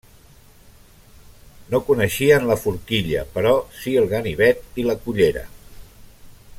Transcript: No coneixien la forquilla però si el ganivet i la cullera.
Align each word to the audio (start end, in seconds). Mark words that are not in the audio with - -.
No 1.73 1.81
coneixien 1.89 2.47
la 2.51 2.57
forquilla 2.63 3.27
però 3.35 3.51
si 3.83 3.93
el 4.01 4.11
ganivet 4.15 4.83
i 4.85 4.87
la 4.89 5.01
cullera. 5.05 5.49